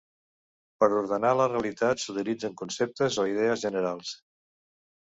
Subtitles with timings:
[0.83, 4.21] Per ordenar la realitat s’utilitzen conceptes o idees generals.